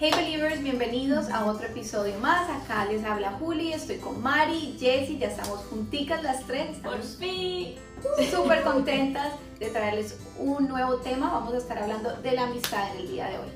[0.00, 2.48] Hey Believers, bienvenidos a otro episodio más.
[2.48, 6.76] Acá les habla Juli, estoy con Mari, Jessie, ya estamos junticas las tres.
[6.78, 7.74] Por Estamos fin.
[8.30, 11.32] súper contentas de traerles un nuevo tema.
[11.32, 13.48] Vamos a estar hablando de la amistad en el día de hoy.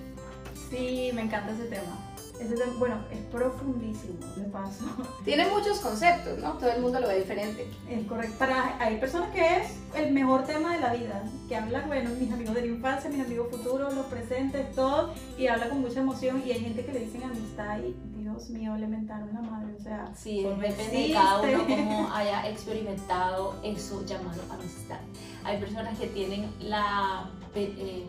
[0.69, 2.12] Sí, me encanta ese tema.
[2.43, 4.85] Ese tema, bueno, es profundísimo, de paso.
[5.25, 6.55] Tiene muchos conceptos, ¿no?
[6.55, 7.71] Todo el mundo lo ve diferente.
[7.89, 8.35] Es correcto.
[8.37, 12.33] Para, hay personas que es el mejor tema de la vida, que habla, bueno, mis
[12.33, 16.43] amigos de la infancia, mis amigos futuros, los presentes, todo, y habla con mucha emoción.
[16.45, 19.83] Y hay gente que le dicen amistad y, Dios mío, le mentaron la madre, o
[19.83, 24.99] sea, Sí, depende de cada uno cómo haya experimentado eso llamado amistad.
[25.45, 28.07] Hay personas que tienen la, eh,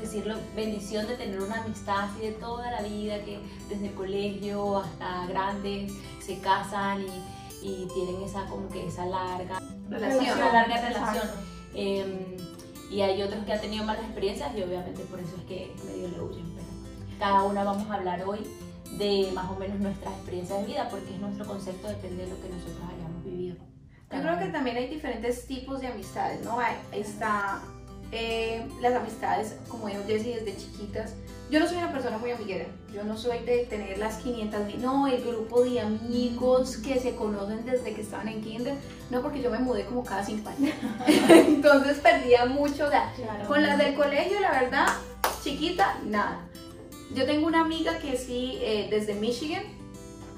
[0.00, 4.78] decirlo, bendición de tener una amistad así de toda la vida, que desde el colegio
[4.78, 10.36] hasta grandes se casan y, y tienen esa como que esa larga, Relación.
[10.38, 11.28] Una larga relación.
[11.74, 12.36] eh,
[12.90, 16.08] y hay otros que han tenido malas experiencias y obviamente por eso es que medio
[16.08, 16.46] le huyen.
[16.54, 18.40] Pero cada una vamos a hablar hoy
[18.98, 22.40] de más o menos nuestras experiencias de vida porque es nuestro concepto, depende de lo
[22.42, 23.56] que nosotros hayamos vivido.
[24.10, 26.58] Yo creo que también hay diferentes tipos de amistades, ¿no?
[26.58, 27.60] Hay- Está
[28.10, 31.12] eh, las amistades, como dijo Jessie, desde chiquitas.
[31.50, 34.80] Yo no soy una persona muy amiguera, yo no soy de tener las 500 mil,
[34.80, 38.74] no, el grupo de amigos que se conocen desde que estaban en kinder,
[39.10, 40.74] no, porque yo me mudé como cada 5 años.
[41.28, 43.46] Entonces perdía mucho, o sea, Claro.
[43.46, 44.86] con las del colegio, la verdad,
[45.42, 46.46] chiquita, nada.
[47.14, 49.64] Yo tengo una amiga que sí, eh, desde Michigan,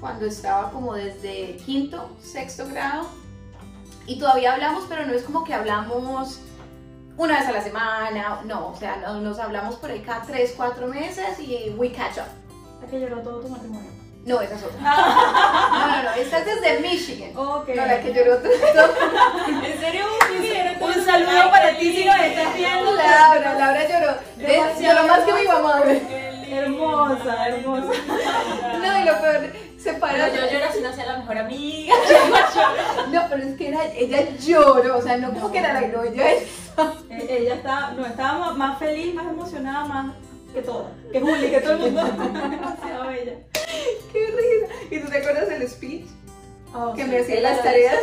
[0.01, 3.07] cuando estaba como desde quinto, sexto grado,
[4.07, 6.39] y todavía hablamos, pero no es como que hablamos
[7.17, 10.53] una vez a la semana, no, o sea, no- nos hablamos por ahí cada tres,
[10.57, 12.25] cuatro meses y we catch up.
[12.81, 13.91] La que lloró todo tu matrimonio.
[14.25, 14.79] No, esa es otra.
[14.81, 17.31] No, no, no, esta es desde Michigan.
[17.35, 17.69] Ok.
[17.69, 18.51] No, la que lloró todo.
[18.51, 20.05] ¿En serio?
[20.81, 22.91] Un saludo para ti si nos estás viendo.
[22.95, 24.15] Laura, Laura lloró.
[24.79, 25.81] Lloró más que mi mamá.
[26.51, 27.91] Hermosa, hermosa.
[28.81, 29.93] No, y lo peor, se.
[29.93, 31.95] Pero yo lloro si no sea la mejor amiga.
[33.11, 36.03] No, pero es que era, ella lloró, o sea, no como que era la no,
[36.03, 36.43] ella es.
[37.09, 40.15] Eh, Ella está, no, estaba más- feliz, más emocionada, más
[40.53, 40.89] que todo.
[41.11, 42.03] Que Juli, que todo el mundo.
[42.49, 43.33] Demasiado bella.
[44.13, 44.73] Qué risa.
[44.89, 46.05] ¿Y tú te acuerdas del speech
[46.73, 47.09] Oh, que sí.
[47.09, 47.97] me hacía las tareas?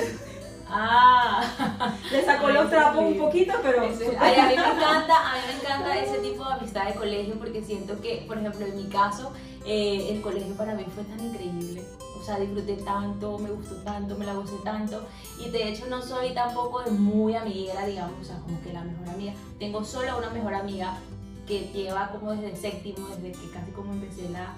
[0.71, 1.97] Ah.
[2.12, 3.83] Le sacó los trapos un poquito, pero.
[4.19, 7.34] Ay, a mí me encanta, a mí me encanta ese tipo de amistad de colegio
[7.39, 9.33] porque siento que, por ejemplo, en mi caso,
[9.67, 11.83] eh, el colegio para mí fue tan increíble.
[12.19, 15.07] O sea, disfruté tanto, me gustó tanto, me la gocé tanto.
[15.39, 18.83] Y de hecho no soy tampoco de muy amiguera, digamos, o sea, como que la
[18.83, 19.33] mejor amiga.
[19.59, 20.99] Tengo solo una mejor amiga
[21.47, 24.55] que lleva como desde séptimo, desde que casi como empecé la,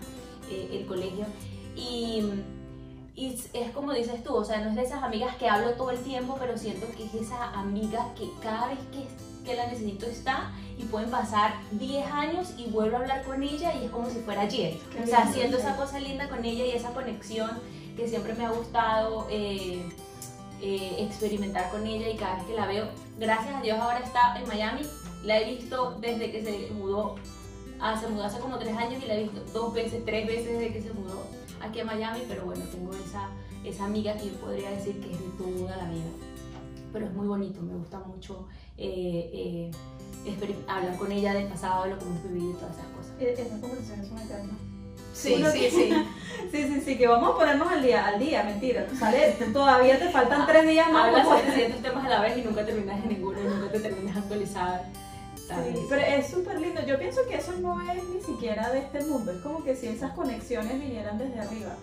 [0.50, 1.26] eh, el colegio.
[1.76, 2.24] Y,
[3.20, 5.90] y es- como dices tú, o sea, no es de esas amigas que hablo todo
[5.90, 9.06] el tiempo, pero siento que es esa amiga que cada vez que,
[9.44, 13.74] que la necesito está y pueden pasar 10 años y vuelvo a hablar con ella
[13.74, 14.78] y es como si fuera ayer.
[14.90, 17.50] Qué O sea, siento esa cosa linda con ella y esa conexión
[17.94, 19.84] que siempre me ha gustado eh,
[20.62, 22.86] eh, experimentar con ella y cada vez que la veo,
[23.18, 24.80] gracias a Dios ahora está en Miami,
[25.24, 27.16] la he visto desde que se mudó,
[27.80, 30.58] ah, se mudó hace como tres años y la he visto dos veces, tres veces
[30.58, 31.26] desde que se mudó
[31.60, 33.28] aquí a Miami, pero bueno, tengo esa,
[33.64, 36.10] esa amiga que yo podría decir que es de toda la vida.
[36.92, 39.70] Pero es muy bonito, me gusta mucho eh, eh,
[40.66, 43.12] hablar con ella del pasado, de lo que hemos vivido y todas esas cosas.
[43.20, 44.56] Eh, Esas conversaciones son eternas.
[45.12, 45.90] Sí, Uno sí, que- sí.
[46.50, 48.86] Sí, sí, sí, que vamos a ponernos al día, al día, mentira.
[48.98, 51.06] Sale, todavía te faltan tres días más.
[51.06, 53.70] Hablas para- de 700 temas a la vez y nunca terminas en ninguno y nunca
[53.70, 54.88] te terminas actualizada.
[55.50, 55.78] ¿Sabes?
[55.78, 56.80] Sí, pero es súper lindo.
[56.86, 59.32] Yo pienso que eso no es ni siquiera de este mundo.
[59.32, 61.74] Es como que si esas conexiones vinieran desde arriba.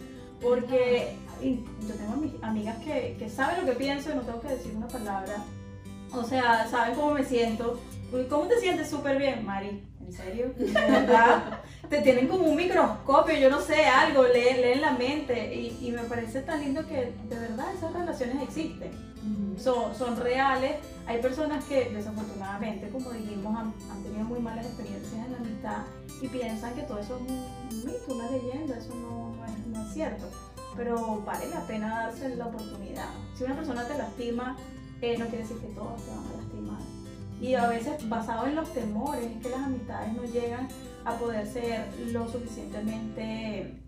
[0.42, 4.50] Porque yo tengo ami- amigas que, que saben lo que pienso y no tengo que
[4.50, 5.36] decir una palabra.
[6.14, 7.80] O sea, saben cómo me siento.
[8.30, 8.90] ¿Cómo te sientes?
[8.90, 9.84] Súper bien, Mari.
[10.06, 10.54] ¿En serio?
[10.58, 11.60] ¿De verdad?
[11.90, 15.54] te tienen como un microscopio, yo no sé, algo, leen, leen la mente.
[15.54, 18.92] Y, y me parece tan lindo que de verdad esas relaciones existen.
[19.58, 20.76] Son, son reales.
[21.06, 25.84] Hay personas que desafortunadamente, como dijimos, han, han tenido muy malas experiencias en la amistad
[26.22, 29.86] y piensan que todo eso es un mito, una leyenda, eso no, no es, no
[29.86, 30.26] es cierto.
[30.76, 33.10] Pero vale la pena darse la oportunidad.
[33.36, 34.58] Si una persona te lastima,
[35.02, 36.82] eh, no quiere decir que todas te van a lastimar.
[37.40, 40.68] Y a veces basado en los temores es que las amistades no llegan
[41.06, 43.80] a poder ser lo suficientemente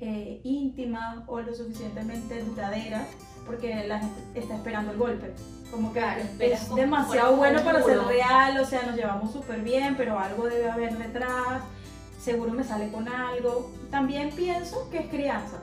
[0.00, 3.08] eh, íntimas o lo suficientemente duraderas
[3.48, 5.32] porque la gente está esperando el golpe.
[5.70, 9.62] Como que Claro, es como demasiado bueno para ser real, o sea, nos llevamos súper
[9.62, 11.62] bien, pero algo debe haber detrás,
[12.20, 13.72] seguro me sale con algo.
[13.90, 15.56] También pienso que es crianza,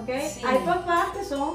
[0.00, 0.10] ¿ok?
[0.28, 0.42] Sí.
[0.44, 1.54] Hay papás que son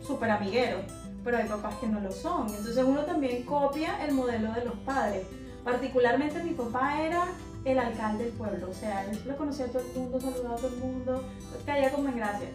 [0.00, 0.84] súper amigueros,
[1.24, 2.48] pero hay papás que no lo son.
[2.48, 5.26] Entonces uno también copia el modelo de los padres.
[5.64, 7.26] Particularmente mi papá era
[7.64, 8.70] el alcalde del pueblo.
[8.70, 11.24] O sea, él lo conocía a todo el mundo, saludaba a todo el mundo,
[11.66, 12.48] caía como en gracia.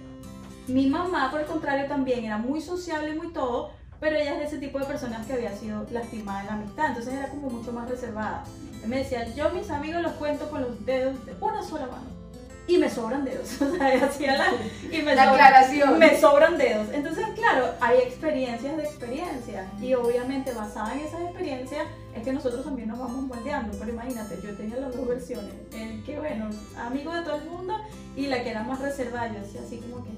[0.69, 4.39] Mi mamá, por el contrario, también era muy sociable y muy todo, pero ella es
[4.39, 7.49] de ese tipo de personas que había sido lastimada en la amistad, entonces era como
[7.49, 8.43] mucho más reservada.
[8.83, 12.19] Él me decía, yo mis amigos los cuento con los dedos de una sola mano.
[12.67, 13.59] Y me sobran dedos.
[13.61, 14.45] O sea, hacía la,
[14.91, 15.97] y me, La sobran, aclaración.
[15.97, 16.87] me sobran dedos.
[16.93, 19.65] Entonces, claro, hay experiencias de experiencias.
[19.81, 23.75] Y obviamente, basada en esas experiencias, es que nosotros también nos vamos moldeando.
[23.79, 25.51] Pero imagínate, yo tenía las dos versiones.
[25.73, 27.75] El que, bueno, amigo de todo el mundo
[28.15, 29.29] y la que era más reservada.
[29.33, 30.11] Yo decía así como que,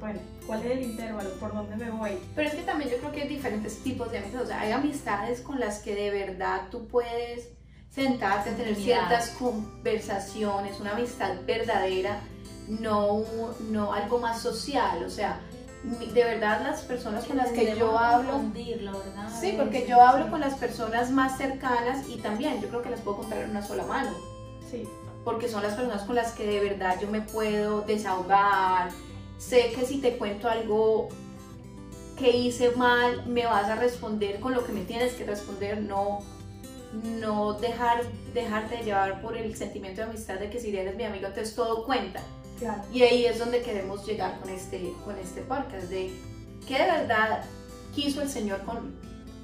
[0.00, 1.30] bueno, ¿cuál es el intervalo?
[1.34, 2.18] ¿Por dónde me voy?
[2.34, 4.44] Pero es que también yo creo que hay diferentes tipos de amistades.
[4.44, 7.50] O sea, hay amistades con las que de verdad tú puedes
[7.90, 12.20] sentarte a tener ciertas conversaciones, una amistad verdadera,
[12.68, 13.24] no,
[13.68, 15.04] no algo más social.
[15.04, 15.40] O sea,
[15.82, 18.32] de verdad las personas con las que yo hablo...
[18.32, 19.28] confundirlo, ¿verdad?
[19.40, 23.00] Sí, porque yo hablo con las personas más cercanas y también yo creo que las
[23.00, 24.10] puedo contar en una sola mano.
[24.70, 24.88] Sí.
[25.24, 28.90] porque son las personas con las que de verdad yo me puedo desahogar.
[29.40, 31.08] Sé que si te cuento algo
[32.18, 36.18] que hice mal, me vas a responder con lo que me tienes que responder, no
[37.20, 38.02] no dejar
[38.34, 41.86] dejarte llevar por el sentimiento de amistad de que si eres mi amigo entonces todo
[41.86, 42.20] cuenta.
[42.58, 42.82] Claro.
[42.92, 46.12] Y ahí es donde queremos llegar con este con este podcast de
[46.68, 47.44] qué de verdad
[47.94, 48.94] quiso el Señor con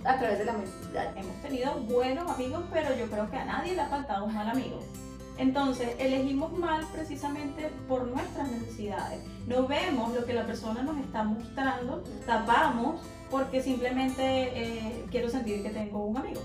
[0.05, 1.17] a través de la amistad.
[1.17, 4.51] Hemos tenido buenos amigos, pero yo creo que a nadie le ha faltado un mal
[4.51, 4.81] amigo.
[5.39, 9.21] Entonces, elegimos mal precisamente por nuestras necesidades.
[9.47, 13.01] No vemos lo que la persona nos está mostrando, tapamos
[13.31, 16.41] porque simplemente eh, quiero sentir que tengo un amigo.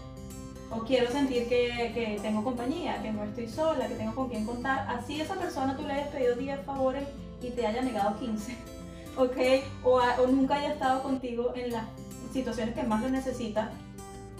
[0.72, 4.46] O quiero sentir que, que tengo compañía, que no estoy sola, que tengo con quien
[4.46, 4.88] contar.
[4.90, 7.04] Así esa persona tú le hayas pedido 10 favores
[7.42, 8.56] y te haya negado 15.
[9.18, 9.38] ¿Ok?
[9.84, 11.86] O, o nunca haya estado contigo en las
[12.34, 13.72] situaciones que más lo necesita.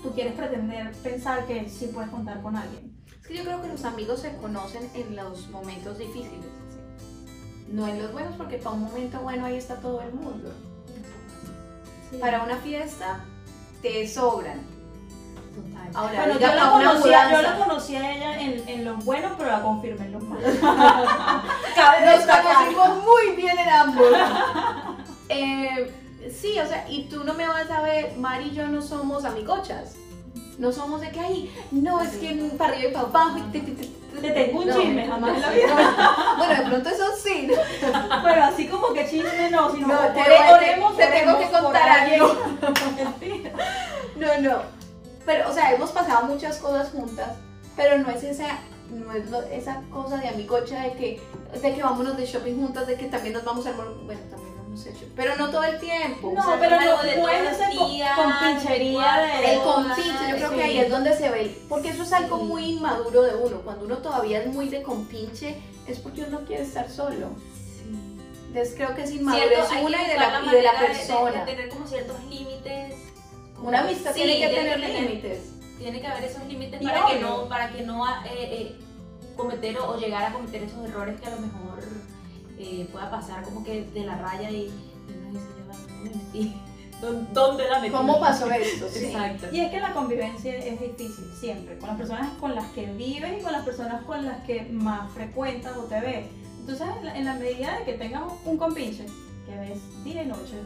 [0.02, 2.91] Tú quieres pretender pensar que sí puedes contar con alguien.
[3.32, 6.46] Que yo creo que los amigos se conocen en los momentos difíciles.
[7.70, 10.52] No en los buenos, porque para un momento bueno ahí está todo el mundo.
[12.20, 13.24] Para una fiesta
[13.82, 14.60] te sobran.
[15.56, 15.92] Total.
[15.94, 19.50] Ahora, Bueno, yo la, conocía, yo la conocí a ella en, en los buenos, pero
[19.50, 20.44] la confirmé en los malos.
[20.62, 24.08] Nos conocimos muy bien en ambos.
[25.30, 25.94] Eh,
[26.30, 29.24] sí, o sea, y tú no me vas a ver, Mari y yo no somos
[29.24, 29.96] amigochas.
[30.62, 33.40] No somos de que, ay, no, es que para arriba y para abajo.
[33.52, 35.68] te, te- te- Te tengo un chisme, jamás en la vida.
[35.76, 36.38] no.
[36.38, 37.50] Bueno, de pronto eso sí.
[38.24, 42.36] Pero así como que chisme no, sino No, te- oremos, te tengo que contar algo.
[44.18, 44.62] No, no.
[45.26, 47.30] Pero, o sea, hemos pasado muchas cosas juntas,
[47.76, 48.60] pero no es esa,
[48.92, 51.22] no es lo- esa cosa de amigocha de que,
[51.60, 54.02] de que vámonos de shopping juntas, de que también nos vamos mall.
[54.06, 54.51] Bueno, también
[55.16, 56.32] pero no todo el tiempo.
[56.34, 59.54] No, O sea, pero no, de no todos es los esa co- días, compinchería de...
[59.54, 62.44] El compinche, yo creo que ahí es donde se ve, porque eso es algo Sí.
[62.46, 63.62] muy inmaduro de uno.
[63.62, 65.56] Cuando uno todavía es muy de compinche,
[65.88, 67.28] es porque uno quiere estar solo.
[68.48, 70.88] Entonces creo que es inmadurez Cierto, que una y de la, y de la de-
[70.88, 71.46] persona.
[71.46, 72.96] De, tener como ciertos límites.
[73.64, 75.40] Una amistad tiene que tener límites.
[75.78, 78.80] Tiene que haber esos límites para que no, para que no eh, eh,
[79.38, 81.80] cometer o, o llegar a cometer esos errores que a lo mejor
[82.92, 84.72] pueda pasar como que de la raya y,
[85.08, 85.78] uno dice, "Ya va,
[87.02, 87.92] ¿dónde me ¿Dónde la metí?
[87.92, 88.88] ¿Cómo pasó esto?
[88.92, 89.06] Sí.
[89.06, 89.48] Exacto.
[89.52, 93.40] Y es que la convivencia es difícil siempre, con las personas con las que vives
[93.40, 96.28] y con las personas con las que más frecuentas o te ves.
[96.60, 99.06] Entonces, en la, en la medida de que tengas un compinche,
[99.48, 100.58] que ves día y noche,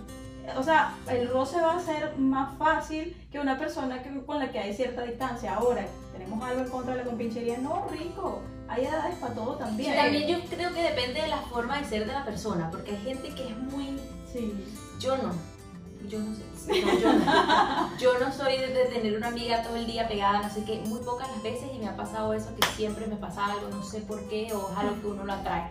[0.58, 4.52] o sea, el roce va a ser más fácil que una persona que, con la
[4.52, 5.56] que hay cierta distancia.
[5.56, 9.60] Ahora, tenemos algo en contra de la compinchería, no, rico, hay edades para todo Y
[9.60, 9.96] también.
[9.96, 12.98] también yo creo que depende de la forma de ser de la persona, porque hay
[13.04, 14.00] gente que es muy
[14.32, 14.54] Sí.
[15.00, 15.32] Yo no.
[16.10, 16.82] Yo no sé.
[16.82, 17.98] No, yo, no.
[18.00, 20.82] Yo no soy de, de tener una amiga todo el día pegada, no sé qué.
[20.86, 23.82] Muy pocas las veces y me ha pasado eso, que siempre me pasa algo, no
[23.82, 25.70] sé por qué, o algo que uno lo atrae.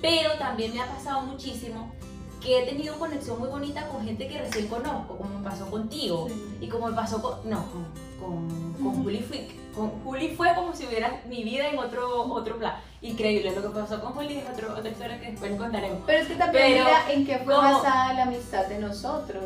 [0.00, 1.92] Pero también me ha pasado muchísimo
[2.40, 6.26] que he tenido conexión muy bonita con gente que recién conozco, como me pasó contigo.
[6.28, 6.58] Sí.
[6.60, 7.48] Y como me pasó con.
[7.48, 7.86] No, con,
[8.20, 9.48] con, con Juli fue.
[9.74, 12.74] Con Juli fue como si hubiera mi vida en otro, otro plan.
[13.02, 13.54] Increíble.
[13.54, 15.98] Lo que pasó con Juli es otro, otra historia que después contaremos.
[16.06, 17.72] Pero es que también Pero, mira en qué fue ¿cómo?
[17.72, 19.44] basada la amistad de nosotros.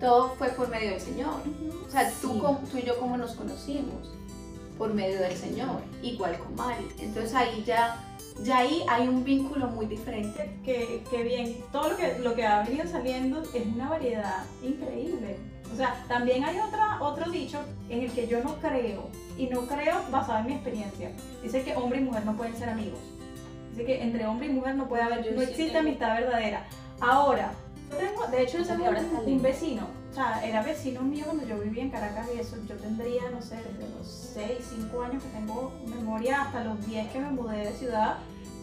[0.00, 1.34] Todo fue por medio del Señor.
[1.86, 2.38] O sea, tú, Sí.
[2.40, 4.10] con- tú y yo cómo nos conocimos.
[4.76, 5.80] Por medio del Señor.
[6.02, 6.88] Igual con Mari.
[6.98, 8.02] Entonces ahí ya,
[8.44, 10.50] ya ahí hay un vínculo muy diferente.
[10.64, 15.36] que, que bien, todo lo que, lo que ha venido saliendo es una variedad increíble.
[15.72, 17.58] O sea, también hay otra, otro dicho
[17.88, 19.08] en el que yo no creo,
[19.38, 21.10] y no creo basado en mi experiencia.
[21.42, 22.98] Dice que hombre y mujer no pueden ser amigos.
[23.70, 26.66] Dice que entre hombre y mujer no puede haber, Yo no existe amistad verdadera.
[27.00, 27.52] Ahora,
[27.90, 28.84] yo tengo, de hecho yo tengo
[29.26, 32.76] un, vecino o sea, era vecino mío cuando yo vivía en Caracas y eso, yo
[32.76, 34.58] tendría, no sé, desde los 6,
[34.90, 38.18] 5 años que tengo memoria hasta los 10 que me mudé de ciudad,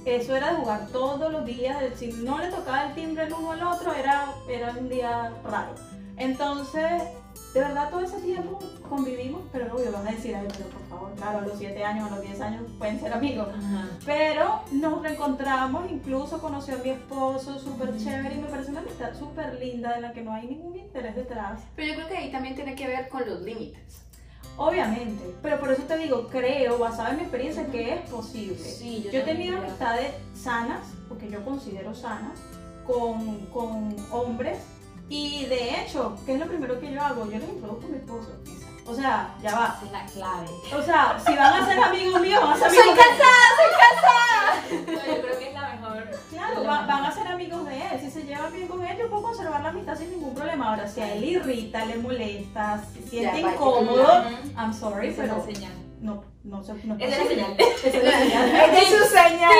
[0.05, 3.53] eso era de jugar todos los días, si no le tocaba el timbre el uno
[3.53, 5.73] al otro, era, era un día raro.
[6.17, 7.01] Entonces,
[7.53, 11.15] de verdad todo ese tiempo convivimos, pero obvio vas a decir, ay, pero por favor,
[11.15, 13.47] claro, a los 7 años, a los 10 años pueden ser amigos.
[14.05, 19.17] Pero nos reencontramos, incluso conoció a mi esposo, súper chévere, y me parece una amistad
[19.17, 21.61] súper linda en la que no hay ningún interés detrás.
[21.75, 24.03] Pero yo creo que ahí también tiene que ver con los límites.
[24.57, 28.57] Obviamente, pero por eso te digo, creo, basada en mi experiencia, que es posible.
[28.57, 29.67] Sí, yo yo he tenido creo.
[29.67, 32.37] amistades sanas, porque yo considero sanas,
[32.85, 34.57] con, con hombres,
[35.09, 37.25] y de hecho, ¿qué es lo primero que yo hago?
[37.25, 38.29] Yo les introduzco a mi esposo.
[38.85, 39.75] O sea, ya va.
[39.77, 40.47] Esa es la clave.
[40.75, 43.45] O sea, si van a ser amigos míos, van a ser ¡Soy amigos casada!
[43.59, 45.05] ¡Soy casada!
[45.07, 46.09] No, yo creo que es la mejor.
[46.31, 47.99] Claro, va- van a ser amigos de él.
[48.01, 50.69] Si se llevan bien con él, yo puedo conservar la amistad sin ningún problema.
[50.71, 54.23] Ahora, si a él irrita, le molesta, se siente Ya, incómodo.
[54.57, 55.73] I'm sorry, Esa es pero la señal.
[56.01, 57.55] no, no, sé, no es Esa es la señal.
[57.59, 58.75] Esa es la señal.
[58.75, 59.51] Es su señal.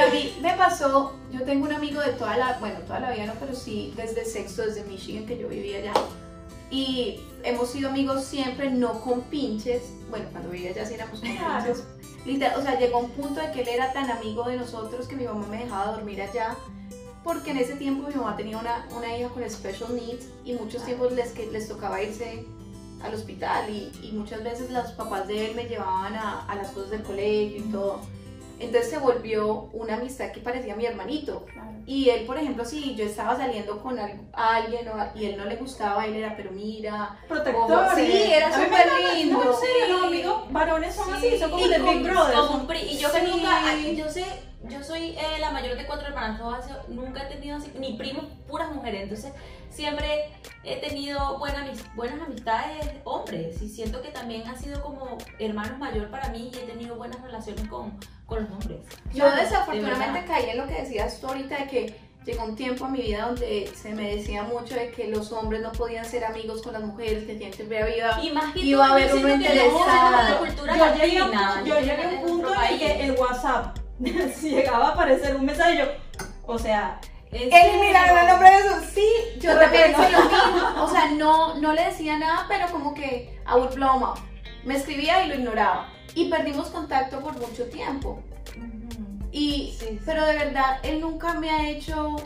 [0.00, 3.10] Bueno, a mí me pasó, yo tengo un amigo de toda la, bueno, toda la
[3.12, 5.92] vida no, pero sí desde sexto, desde Michigan, que yo vivía allá.
[6.70, 9.82] Y hemos sido amigos siempre, no con pinches.
[10.08, 11.64] Bueno, cuando vivía allá sí éramos con Claro.
[11.64, 11.84] pinches.
[12.24, 15.16] Literal, o sea, llegó un punto de que él era tan amigo de nosotros que
[15.16, 16.56] mi mamá me dejaba dormir allá.
[17.24, 20.82] Porque en ese tiempo mi mamá tenía una, una hija con special needs y muchos
[20.84, 22.46] tiempos les, que les tocaba irse
[23.02, 26.70] al hospital y, y muchas veces los papás de él me llevaban a, a las
[26.70, 28.00] cosas del colegio y todo.
[28.60, 31.46] Entonces se volvió una amistad que parecía mi hermanito.
[31.52, 31.70] Claro.
[31.86, 35.46] Y él, por ejemplo, si yo estaba saliendo con al- alguien o- y él no
[35.46, 37.18] le gustaba, él era, pero mira.
[37.26, 37.94] Protectores.
[37.96, 39.42] Sí, era súper lindo.
[39.42, 42.76] No, serio, los amigos varones son así, son como Y de Big Brother.
[42.82, 43.26] y yo que Sí.
[43.30, 44.24] nunca, ay, yo sé,
[44.64, 48.26] yo soy eh, la mayor de cuatro hermanas, todas, nunca he tenido así, ni primos,
[48.46, 49.32] puras mujeres, entonces
[49.70, 50.30] siempre
[50.64, 55.78] he tenido buenas, amis- buenas amistades hombres y siento que también ha sido como hermanos
[55.78, 58.80] mayor para mí y he tenido buenas relaciones con, con los hombres.
[59.14, 59.50] Yo ¿Sabes?
[59.50, 62.92] desafortunadamente De caí en lo que decías tú ahorita de que llegó un tiempo en
[62.92, 66.60] mi vida donde se me decía mucho de que los hombres no podían ser amigos
[66.60, 68.08] con las mujeres, que tienen que ver vida.
[68.08, 68.22] verdad.
[68.22, 70.44] Y más que Iba a haber yo uno interesado.
[71.64, 73.78] Yo llegué, a un, punto en el que el WhatsApp,
[74.36, 75.84] si llegaba a aparecer un mensaje, yo,
[76.46, 77.00] o sea,
[77.32, 79.06] ¿En Eliminar el nombre de eso, sí,
[79.38, 79.88] yo pena.
[79.88, 80.68] hice lo mismo.
[80.82, 84.18] O sea, no, no le decía nada, pero como que I would blow him up.
[84.64, 85.88] Me escribía y lo ignoraba.
[86.16, 88.20] Y perdimos contacto por mucho tiempo.
[89.30, 90.00] Y, Sí, sí.
[90.04, 92.16] pero de verdad, él nunca me ha hecho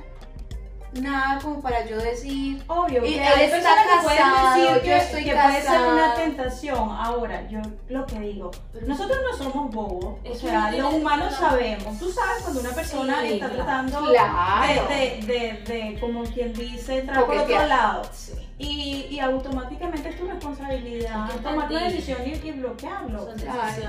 [1.01, 4.83] nada como para yo decir, obvio, Y que él está que pueden casado, decir yo
[4.83, 6.89] que, estoy que puede ser una tentación.
[6.91, 7.59] Ahora, yo
[7.89, 8.51] lo que digo,
[8.87, 11.37] nosotros no somos bobos, o Es que sea, los humanos no.
[11.49, 11.99] sabemos.
[11.99, 13.65] Tú sabes cuando una persona Sí, está claro.
[13.65, 14.89] tratando Claro.
[14.89, 18.03] de, de, de, de, como quien dice, entrar por otro lado.
[18.13, 18.33] Sí.
[18.57, 21.79] Y, y automáticamente es tu responsabilidad tomar una partir.
[21.81, 23.29] decisión y, y bloquearlo.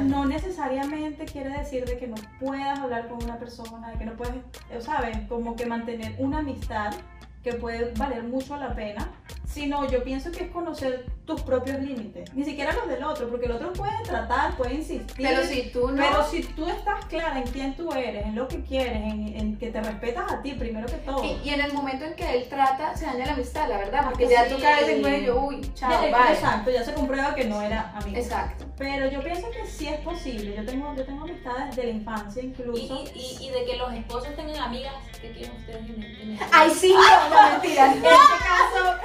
[0.02, 4.14] No necesariamente quiere decir de que no puedas hablar con una persona, de que no
[4.14, 4.36] puedes,
[4.72, 5.18] eh, ¿sabes?
[5.30, 6.94] Como que mantener una amistad
[7.44, 9.08] que puede valer mucho la pena,
[9.56, 13.46] sino yo pienso que es conocer tus propios límites, ni siquiera los del otro, porque
[13.46, 15.96] el otro puede tratar, puede insistir, pero si tú no.
[15.96, 19.58] pero si tú estás clara en quién tú eres, en lo que quieres, en, en
[19.58, 21.24] que te respetas a ti primero que todo.
[21.24, 24.06] Y, y en el momento en que él trata, se daña la amistad, la verdad,
[24.10, 26.34] porque ya tú vez en cuello, uy, chao, Ya- bye.
[26.34, 28.18] Exacto, ya se comprueba que no era amigo.
[28.18, 28.66] Exacto.
[28.78, 30.54] Pero yo pienso que sí es posible.
[30.56, 32.78] Yo tengo, yo tengo amistades de la infancia incluso.
[33.16, 36.32] y, y, y de que los esposos tengan amigas, ¿qué quieren ustedes en el- en
[36.34, 37.86] el- Ay, sí, no, no, mentira.
[37.96, 38.98] En este caso,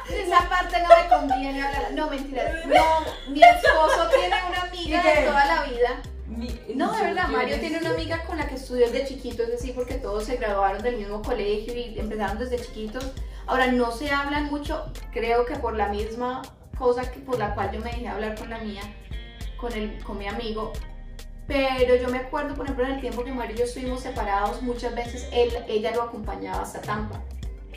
[0.10, 1.92] esa parte no me conviene hablar.
[1.92, 2.44] No, mentira.
[2.66, 6.02] No, mi esposo tiene una amiga de toda la vida.
[6.26, 9.50] Mi- No, de verdad, Mario tiene una amiga con la que estudió desde chiquito, es
[9.50, 13.12] decir, porque todos se graduaron del mismo colegio y empezaron desde chiquitos.
[13.46, 16.42] Ahora, no se hablan mucho, creo que por la misma
[16.76, 18.82] cosa que por la cual yo me dejé hablar con la mía,
[19.56, 20.72] con, el, con mi amigo.
[21.46, 24.60] Pero yo me acuerdo, por ejemplo, en el tiempo que Mario y yo estuvimos separados,
[24.62, 27.22] muchas veces él, ella lo acompañaba hasta Tampa.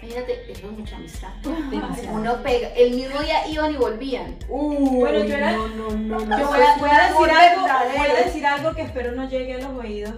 [0.02, 1.30] Imagínate, eso es mucha amistad.
[1.70, 2.18] Demasiado.
[2.18, 4.38] Uno pega, el mismo día iban y volvían.
[4.48, 6.40] Bueno, yo era- No, no, no, no.
[6.40, 9.58] Yo voy a, voy decir algo, voy a decir algo que espero no llegue a
[9.68, 10.14] los oídos,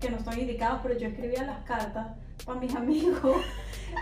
[0.00, 2.06] que no están indicados, pero yo escribía las cartas
[2.44, 3.36] para mis amigos.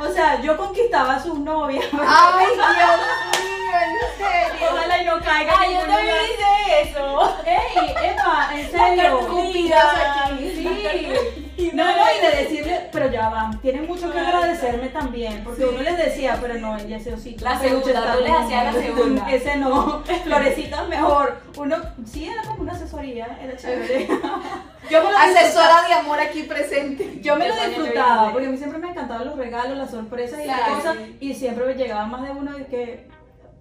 [0.01, 1.85] O sea, yo conquistaba a sus novias.
[1.93, 3.75] ¡Ay, Dios mío!
[3.75, 4.69] ¿En serio?
[4.73, 7.37] Ojalá y no caiga Ay, yo también hice eso.
[7.45, 8.51] ¡Ey, Emma!
[8.55, 9.19] ¿En serio?
[9.29, 9.95] Cupidas
[10.27, 10.51] aquí.
[10.55, 11.44] Sí.
[11.73, 15.81] No, no, y de decirle, pero ya van, tienen mucho que agradecerme también, porque uno
[15.83, 17.45] les decía, pero no, ella ese osito.
[17.45, 19.31] La segunda, tú les hacías la segunda.
[19.31, 21.37] Ese no, florecitas mejor.
[21.57, 24.09] Uno, sí, era como una asesoría, era chévere.
[24.91, 27.19] Yo me lo Asesora de amor aquí presente.
[27.23, 30.47] yo me lo disfrutaba, porque a mí siempre me encantaban los regalos, las sorpresas y
[30.47, 30.97] las cosas.
[31.21, 33.09] Y siempre me llegaba más de uno de que,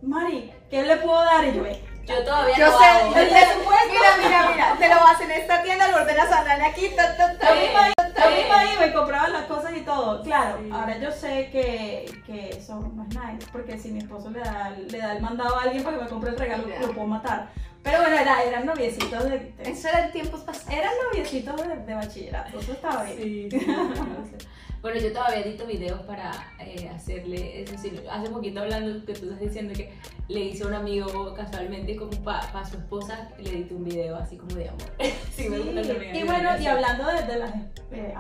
[0.02, 1.46] Mari, ¿qué le puedo dar?
[1.46, 3.14] Y yo, "Eh, Yo todavía Yo lo sé, hago.
[3.14, 3.88] presupuesto.
[3.90, 4.76] Mira, mira, mira.
[4.78, 6.90] Te lo vas en esta tienda, lo ordenas a Nani aquí.
[6.96, 7.50] Ta, ta, ta.
[7.50, 8.36] Yo yo Sí.
[8.36, 10.22] misma iba y compraba las cosas y todo.
[10.24, 10.70] Claro, Sí.
[10.74, 14.72] ahora yo sé que, que eso no es nice, porque si mi esposo le da,
[14.72, 16.80] le da el mandado a alguien para que me compre el regalo, Ya.
[16.82, 17.50] lo puedo matar.
[17.84, 20.70] Pero bueno, era, eran noviecitos de, de- Eso era tiempos pasados.
[20.74, 23.18] eran noviecitos de, de bachillerato, eso estaba bien.
[23.18, 24.48] Sí, sí, sí.
[24.82, 29.26] Bueno, yo todavía edito videos para eh, hacerle, eso sí, hace poquito hablando que tú
[29.26, 29.94] estás diciendo que
[30.28, 34.36] le hice a un amigo casualmente como para su esposa, le edité un video así
[34.36, 34.82] como de amor.
[35.36, 37.56] sí, me gusta Sí, y bueno, y hablando de, de las
[37.92, 38.14] eh,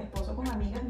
[0.00, 0.82] esposo con amigas,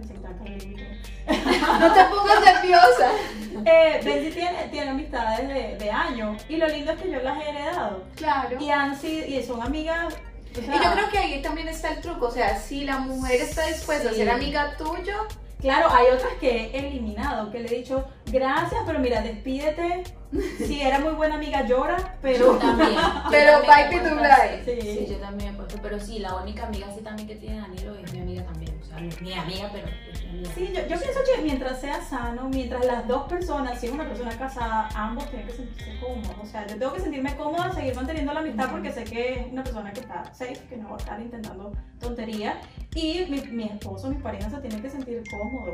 [0.44, 0.86] el video.
[1.80, 3.10] No te pongas nerviosa.
[3.66, 7.38] Eh, Benji tiene, tiene amistades de, de años y lo lindo es que yo las
[7.38, 8.04] he heredado.
[8.14, 8.60] Claro.
[8.60, 10.12] Y han sido, y son amigas.
[10.52, 12.98] o sea, Y yo creo que ahí también está el truco, o sea, si la
[12.98, 15.16] mujer está dispuesta a ser amiga tuya,
[15.64, 20.04] Claro, hay otras que he eliminado, que le he dicho, gracias, pero mira, despídete.
[20.58, 22.54] Si era muy buena amiga, llora, pero.
[22.54, 22.90] Yo también.
[22.90, 24.64] yo Pero bye, así.
[24.64, 24.80] Sí.
[24.80, 25.78] Sí, yo también he puesto.
[25.80, 28.63] Pero sí, la única amiga así también que tiene Danilo es mi amiga también.
[28.84, 30.50] O sea, no es mi amiga, pero es mi amiga.
[30.54, 34.06] Sí, yo, yo pienso que mientras sea sano, mientras las dos personas, si es una
[34.06, 36.36] persona casada, ambos tienen que sentirse cómodos.
[36.42, 39.52] O sea, yo tengo que sentirme cómoda, seguir manteniendo la amistad porque sé que es
[39.52, 42.56] una persona que está safe, que no va a estar intentando tonterías.
[42.94, 45.72] Y mi, mi esposo, mi pareja se tiene que sentir cómodo.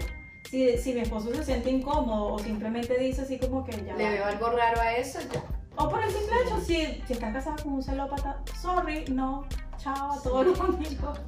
[0.49, 3.95] Si, si mi esposo se siente incómodo o simplemente dice así como que ya.
[3.97, 4.11] le va.
[4.11, 5.43] veo algo raro a eso, ya.
[5.77, 9.45] O por el simple hecho, si, si estás casada con un celópata, sorry, no,
[9.83, 11.19] chao a todos los amigos.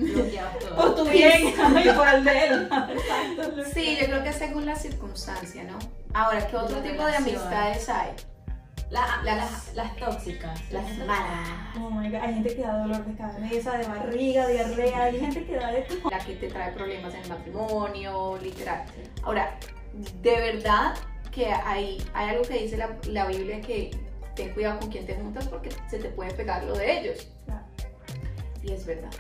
[0.77, 2.69] Por tu bien y por el de él.
[3.73, 5.79] Sí, yo creo que según la circunstancia, ¿no?
[6.15, 8.11] Ahora, ¿qué otro La tipo de amistades hay?
[8.91, 10.61] La- Las- las, las tóxicas.
[10.71, 11.49] Las malas.
[11.81, 15.47] Oh my God, hay gente que da dolor de cabeza, de barriga, diarrea, hay gente
[15.47, 16.11] que da de todo.
[16.11, 18.85] La que te trae problemas en el matrimonio, literal.
[19.23, 19.59] Ahora,
[20.21, 20.95] de verdad
[21.31, 23.91] que hay, hay algo que dice la, la Biblia que
[24.37, 27.29] ten cuidado con quién te juntas porque se te puede pegar lo de ellos.
[27.47, 27.63] Claro.
[28.63, 29.11] Y es verdad.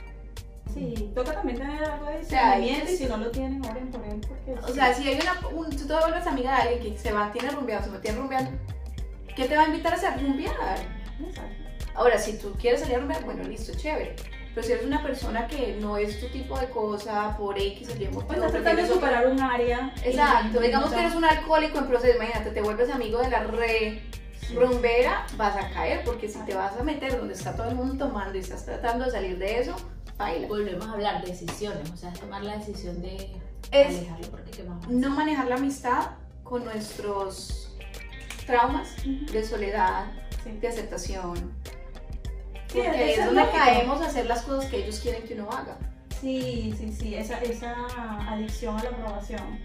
[0.72, 3.90] Sí, toca también tener algo de sea, discernimiento hay- y si no lo tienen, oren
[3.90, 4.72] por él porque O sí.
[4.74, 7.84] sea, si hay una, un, tú te vuelves amiga de alguien que se mantiene rumbeando,
[7.84, 8.50] se mantiene rumbeando,
[9.36, 10.14] ¿qué te va a invitar a hacer?
[10.22, 10.54] Rumbear.
[11.26, 11.56] Exacto.
[11.94, 14.16] Ahora, si tú quieres salir a rumbear, bueno, listo, chévere.
[14.54, 17.96] Pero si eres una persona que no es tu tipo de cosa, por X o
[18.02, 19.92] Y motivo, O estás tratando de superar un área.
[20.04, 24.02] Exacto, digamos que eres un alcohólico en proceso, imagínate, te vuelves amigo de la re
[24.54, 28.06] rumbera, vas a caer, porque si te vas a meter donde está todo el mundo
[28.06, 29.74] tomando y estás tratando de salir de eso,
[30.18, 30.48] baila.
[30.48, 31.90] Volvemos a hablar de decisiones.
[31.90, 33.32] O sea, es tomar la decisión de
[33.70, 34.86] Es alejarlo porque qué más.
[34.88, 36.10] no manejar la amistad
[36.44, 37.74] con nuestros
[38.46, 40.12] traumas de soledad,
[40.44, 40.50] Sí.
[40.60, 41.36] de aceptación.
[42.68, 45.76] Sí, Porque es donde caemos a hacer las cosas que ellos quieren que uno haga.
[46.20, 47.74] Sí, sí, sí, esa, esa
[48.30, 49.60] adicción a la aprobación.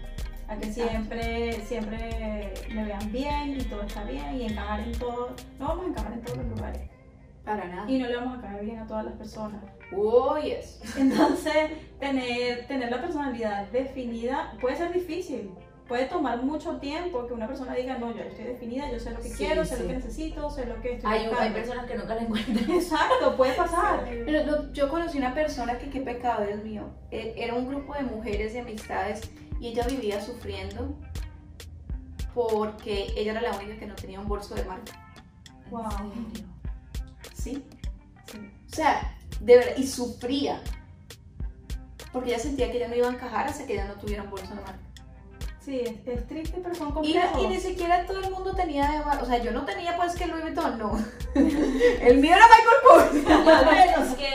[0.48, 5.34] A que siempre, siempre me vean bien y todo está bien y encajar en todo.
[5.58, 6.82] No vamos a encajar en todos los lugares.
[7.44, 7.90] Para nada.
[7.90, 9.62] Y no le vamos a caer bien a todas las personas.
[9.96, 10.80] Oh, yes.
[10.98, 15.50] Entonces, tener, tener la personalidad definida puede ser difícil.
[15.86, 19.16] Puede tomar mucho tiempo que una persona diga, no, yo estoy definida, yo sé lo
[19.20, 19.82] que Sí, quiero, sé sí.
[19.82, 21.54] lo que necesito, sé lo que estoy Hay, hay buscando".
[21.54, 22.70] personas que nunca la encuentran.
[22.70, 24.04] Exacto, puede pasar.
[24.26, 28.02] Pero yo conocí una persona que, qué pecado, Dios mío, e- era un grupo de
[28.02, 30.94] mujeres de amistades y ella vivía sufriendo
[32.34, 34.92] porque ella era la única que no tenía un bolso de marca.
[35.70, 36.12] Wow.
[37.34, 37.64] ¿Sí?
[38.30, 38.38] Sí.
[38.70, 40.60] O sea, de verdad, y sufría.
[42.12, 44.30] Porque ella sentía que ella no iba a encajar hasta que ella no tuviera un
[44.30, 44.78] bolso de marca.
[45.60, 47.42] Sí, es, es triste, pero son Y, complejos.
[47.42, 49.22] y ni siquiera todo el mundo tenía de marca.
[49.22, 50.98] O sea, yo no tenía pues que Louis Vuitton, no.
[51.34, 54.08] el mío era Michael Kors.
[54.08, 54.28] Es que.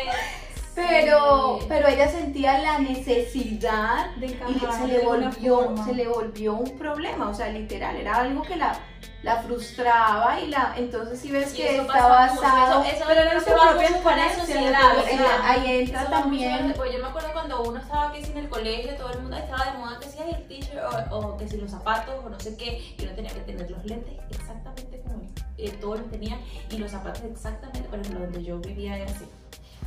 [0.76, 1.66] Pero, sí.
[1.70, 7.30] pero ella sentía la necesidad de y se le volvió se le volvió un problema
[7.30, 8.76] o sea literal era algo que la,
[9.22, 13.40] la frustraba y la entonces si ves Y que está basado Eso, eso Pero que
[13.42, 14.98] se va propia sociedad.
[14.98, 18.50] o sea, ahí entra también pues yo me acuerdo cuando uno estaba aquí en el
[18.50, 21.58] colegio, todo el mundo estaba de moda que si el t-shirt o, o que si
[21.58, 25.22] los zapatos o no sé qué, y uno tenía que tener los lentes exactamente como
[25.58, 29.26] eh, todos los tenían y los zapatos exactamente, por ejemplo, donde yo vivía era así.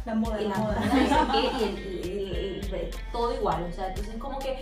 [0.06, 0.80] La moda, Y la moda.
[1.34, 4.56] y el- el- el- el- todo igual, o sea, entonces como que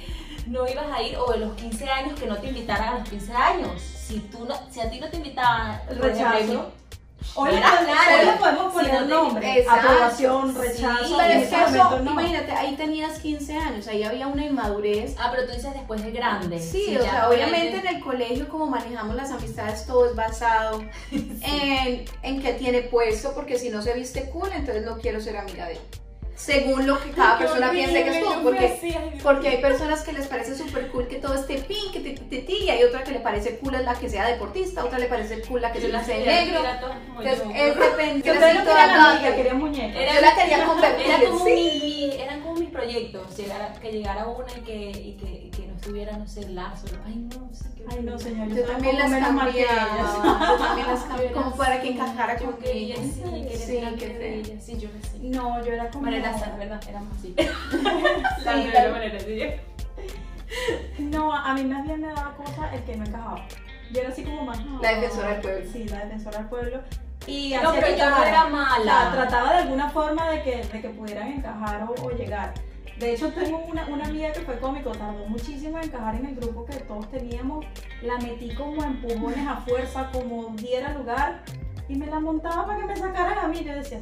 [0.46, 3.09] no ibas a ir, o de los 15 años que no te invitaran a los
[3.09, 6.72] 15 años, si, tú no, si a ti no te invitaban, El rechazo.
[7.37, 8.18] Hoy le, podemos- claro.
[8.20, 9.59] hoy le podemos Si poner no te- nombre.
[9.59, 9.88] exacto.
[9.88, 11.16] Aprobación, Sí, rechazo.
[11.16, 12.11] pero en es que eso no.
[12.12, 16.12] imagínate ahí tenías 15 años ahí había una inmadurez Ah, pero tú dices después de
[16.12, 16.61] grande.
[16.61, 20.83] Sí, o sea, obviamente obviamente- en el colegio como manejamos las amistades todo es basado
[21.11, 25.37] en, en qué tiene puesto, porque si no se viste cool, entonces no quiero ser
[25.37, 25.81] amiga de él.
[26.37, 30.03] Según lo que cada Qué persona horrible, piense que es cool, porque, porque hay personas
[30.03, 33.12] que les parece súper cool que todo esté pink, que ti, y hay otra que
[33.12, 35.88] le parece cool es la que sea deportista, otra le parece cool la que se
[35.88, 36.61] la de negro.
[37.18, 38.27] Entonces, es depende.
[38.27, 40.14] Yo amiga, querían muñeca.
[40.14, 41.53] Yo la quería convertir, Era como sí.
[41.53, 45.50] mi, eran como mis proyectos, llegar a- que llegara una y que, y que, y
[45.50, 46.87] que no estuviera, no sé, lazo.
[47.06, 48.48] Ay, no, sí, qué Ay, no, señor.
[48.48, 49.78] Yo también las que ellas.
[50.48, 53.14] yo también las cambié como para que encajara quería, conmigo.
[53.14, 55.18] sí, Sí, Sí, yo sé.
[55.20, 56.02] No, yo era como.
[56.02, 56.80] Bueno, era sana, ¿verdad?
[56.88, 57.34] Éramos así.
[57.38, 59.40] Sí, La la- primera manera, sí.
[60.98, 63.46] No, a mí más bien me daba cosa el que no encajaba.
[63.92, 64.58] Yo era así como más.
[64.82, 65.70] La defensora del pueblo.
[65.72, 66.80] Sí, la defensora del pueblo.
[67.26, 69.10] Y No, pero yo no era O sea, mala.
[69.12, 72.52] trataba de alguna forma de que, de que pudieran encajar o, o llegar.
[72.98, 76.37] De hecho, tengo una, una amiga que fue cómico, tardó muchísimo en encajar en el
[76.37, 77.64] grupo que todos teníamos.
[78.02, 81.42] La metí como a empujones a fuerza, como diera lugar,
[81.88, 83.64] y me la montaba para que me sacaran a mí.
[83.64, 84.00] Yo decía,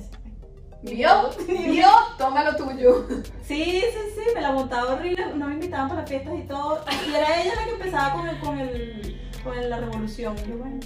[0.82, 1.30] ¿Vio?
[1.46, 1.88] ¿Vio?
[2.18, 3.06] Toma lo tuyo.
[3.46, 5.26] sí, sí, sí, me la montaba horrible.
[5.36, 6.84] No me invitaban para fiestas y todo.
[7.08, 10.36] Y era ella la que empezaba con, el, con, el, con la revolución.
[10.36, 10.78] Yo, bueno,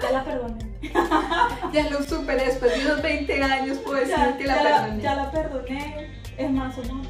[0.00, 0.72] ya la perdoné.
[1.72, 5.02] Ya lo superé después de unos 20 años, puedo decir Ya, que la ya perdoné.
[5.02, 6.10] ya la perdoné.
[6.36, 7.06] Es más, somos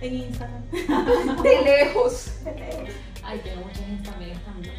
[0.00, 0.62] en Instagram.
[1.42, 2.32] De lejos.
[3.24, 4.74] Ay, tengo muchas amigas también.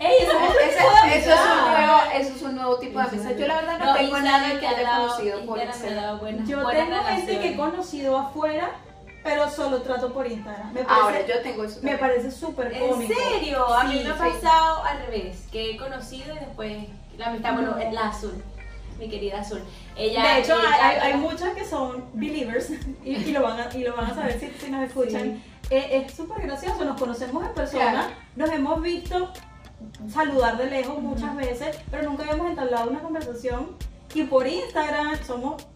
[0.00, 3.30] ¡Ey, eso es eso, es un nuevo, eso es un nuevo tipo de amistad.
[3.36, 6.46] Yo la verdad no, No, tengo Instagram nadie que haya conocido por Instagram Instagram.
[6.48, 8.70] Yo buenas tengo gente que he conocido afuera,
[9.24, 10.72] pero solo trato por Instagram.
[10.72, 11.74] Me Ahora, parece, yo tengo eso.
[11.82, 11.98] me también.
[11.98, 13.14] parece súper ¿En cómico.
[13.14, 13.66] serio?
[13.74, 14.18] A mí Sí, me ha sí.
[14.20, 16.76] pasado al revés, que he conocido y después
[17.18, 17.92] la amistad, bueno, No.
[17.92, 18.34] la azul,
[18.98, 19.60] mi querida azul.
[19.96, 22.70] Ella, de hecho, ella- hay, hay, muchas que son believers
[23.04, 25.42] y, y lo, van a, y lo van a saber si, si nos escuchan.
[25.70, 28.08] Eh, es súper gracioso, nos conocemos en persona, Claro.
[28.36, 29.30] nos hemos visto
[30.12, 33.70] saludar de lejos muchas veces, pero nunca habíamos entablado una conversación.
[34.14, 35.66] Y por Instagram somos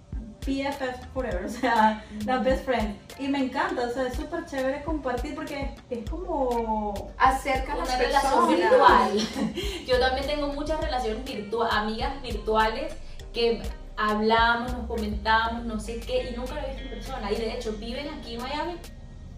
[0.46, 2.96] BFF forever, o sea, las best friends.
[3.18, 7.10] Y me encanta, o sea, es súper chévere compartir porque es, como...
[7.18, 9.12] Acerca las una relación personas.
[9.14, 9.54] virtual.
[9.86, 12.92] Yo también tengo muchas relaciones virtuales, amigas virtuales
[13.34, 13.60] que
[13.96, 17.32] hablamos, nos comentamos, no sé qué, y nunca lo he visto en persona.
[17.32, 18.76] Y de hecho, viven aquí en Miami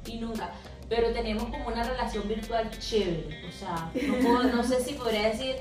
[0.06, 0.50] y nunca.
[0.88, 3.48] Pero tenemos como una relación virtual chévere.
[3.48, 5.56] O sea, no, puedo- no sé si podría decir,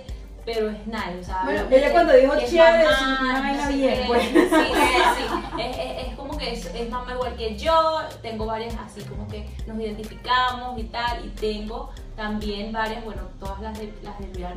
[0.52, 1.20] pero es nice.
[1.20, 4.24] O sea, Bueno, que- ella cuando dijo chévere, es una vaina bien, pues.
[4.24, 5.60] Sí, sí.
[5.60, 9.28] Es, es- es como que es, es mamá igual que yo, tengo varias así como
[9.28, 14.40] que nos identificamos y tal, y tengo también varias, bueno, todas las de, las de
[14.40, 14.54] las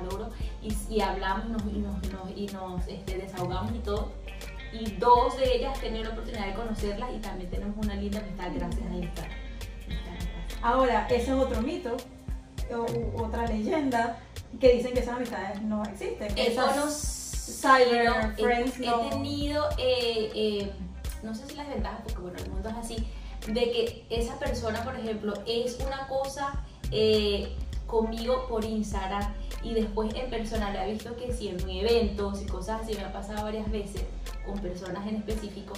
[0.00, 0.30] adoro,
[0.62, 4.12] y, y hablamos nos- y nos, nos- y nos este, desahogamos y todo.
[4.72, 8.48] Y dos de ellas tenido la oportunidad de conocerlas y también tenemos una linda amistad
[8.54, 9.32] gracias a Instagram.
[10.62, 11.96] Ahora, ese es otro mito,
[12.74, 14.16] o, otra leyenda,
[14.60, 16.36] que dicen que esas amistades no existen.
[16.36, 19.08] He Esas- cyber he- friends, he, no.
[19.10, 20.72] tenido, eh, eh,
[21.22, 22.96] no sé si las ventajas, porque bueno, el mundo es así,
[23.48, 27.54] de que esa persona, por ejemplo, es una cosa eh,
[27.86, 32.46] conmigo por Instagram y después en persona la he visto que si en eventos y
[32.46, 34.02] cosas así me ha pasado varias veces
[34.44, 35.74] con personas en específico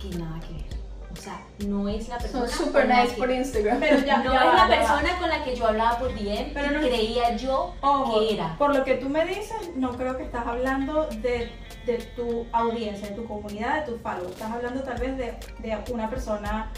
[0.00, 0.83] que nada que ver.
[1.16, 2.48] O sea, no es la persona.
[2.48, 3.78] Son super nice que- por Instagram.
[3.80, 4.68] Pero ya, no ya es va, la va.
[4.68, 8.56] persona con la que yo hablaba por DM Pero no- creía yo Ojo, que era.
[8.58, 11.52] por lo que tú me dices, no creo que estás hablando de,
[11.86, 14.32] de tu audiencia, de tu comunidad, de tus followers.
[14.32, 16.72] Estás hablando tal vez de, de una persona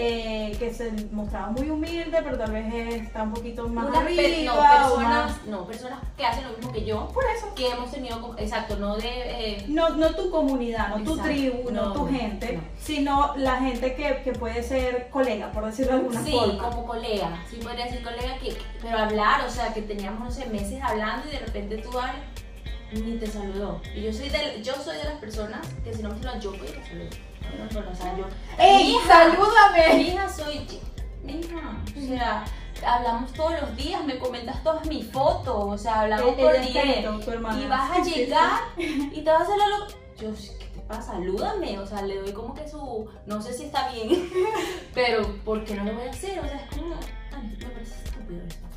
[0.00, 4.22] eh, que se mostraba muy humilde, pero tal vez está un poquito más Unas arriba
[4.22, 7.52] pe- no, o personas, más- no, personas que hacen lo mismo que yo, Por eso.
[7.54, 9.08] que hemos tenido, exacto, no de...
[9.08, 12.60] eh, No, no tu comunidad, no tu tribu, no, no, tu gente, no.
[12.80, 16.62] sino la gente que, que puede ser colega, por decirlo de alguna sí, forma.
[16.70, 20.46] como colega, sí podría decir colega, que, pero hablar, o sea, que teníamos, no sé,
[20.46, 22.14] meses hablando y de repente tú hablas,
[22.92, 23.80] ni te saludó.
[23.94, 26.50] Y yo soy de, yo soy de las personas que si no me saludan, yo
[26.52, 27.10] voy te saludo.
[27.72, 28.26] No, o sea, yo...
[28.58, 29.94] ¡Ey, Mija, salúdame!
[29.94, 30.66] Mi hija soy.
[31.22, 32.44] Mi hija, o sea,
[32.86, 37.00] hablamos todos los días, me comentas todas mis fotos, o sea, hablamos por día.
[37.00, 39.94] Y vas a llegar y te vas a hacer la loca.
[40.18, 41.12] Yo, ¿qué te pasa?
[41.12, 41.78] Salúdame.
[41.78, 43.08] O sea, le doy como que su.
[43.26, 44.30] No sé si está bien,
[44.94, 46.38] pero ¿por qué no lo voy a hacer?
[46.40, 46.94] O sea, es como.
[47.32, 48.67] Ay, me parece estúpido eso.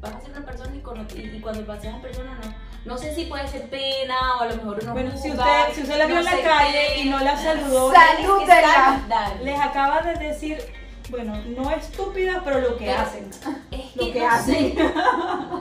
[0.00, 2.54] Vas a ser una persona y, con- y- y cuando paseas en persona no.
[2.84, 4.92] No sé si puede ser pena o a lo mejor uno.
[4.92, 7.00] Bueno, si usted, si usted la vio no en la calle qué.
[7.00, 9.00] y no la saludó, Salúdela.
[9.42, 10.58] Les acaba de decir,
[11.14, 13.30] bueno, no estúpida, pero lo que Pero- hacen.
[13.70, 14.74] Es Lo que, no hacen.
[14.76, 14.84] sé,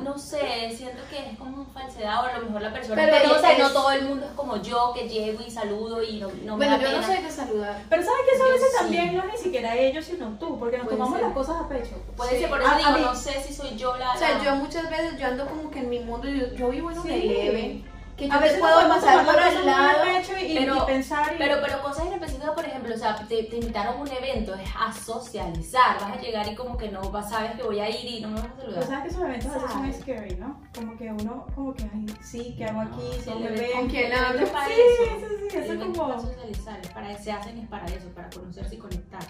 [0.03, 3.29] no sé, siento que es como falsedad o a lo mejor la persona Pero pero
[3.29, 6.57] no sé, todo el mundo es como yo que llego y saludo y no, no
[6.57, 7.81] me Bueno, da yo no soy de saludar.
[7.89, 8.77] Pero ¿sabes que eso a veces sí.
[8.79, 10.57] también no es ni siquiera ellos, sino tú?
[10.59, 11.27] Porque nos Puede tomamos ser.
[11.27, 11.95] las cosas a pecho.
[12.17, 12.37] Puede Sí.
[12.39, 14.11] ser, por eso A- a digo, mí- no sé si soy yo la...
[14.13, 16.69] O sea, la- yo muchas veces, yo ando como que en mi mundo, yo, yo
[16.69, 17.11] vivo en un Sí.
[17.13, 17.83] eleve,
[18.23, 20.03] que yo A te veces puedo pasar por al lado.
[20.03, 23.15] pecho y, pero- y pensar y- Pero, pero cosas en específico, por ejemplo, o sea,
[23.27, 26.89] te, te invitaron a un evento, es a socializar, vas a llegar y como que
[26.89, 28.83] no vas, sabes que voy a ir y no me vas a Pero saludar.
[28.87, 30.61] sabes que esos eventos a veces son scary, ¿no?
[30.75, 33.01] Como que uno, como que, ay, sí, ¿qué hago aquí?
[33.23, 33.79] Sí, ¿Dónde el evento- ven?
[33.81, 34.47] ¿Con quién el hablo?
[34.47, 35.03] para Sí, eso.
[35.03, 37.85] sí, sí, El eso es evento es como- para socializar, para, se hacen es para
[37.85, 39.23] eso, para conocerse y conectar.